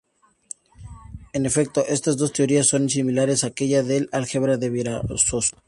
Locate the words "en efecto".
1.31-1.81